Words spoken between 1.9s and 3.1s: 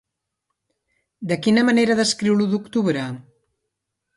descriu l'U d'Octubre?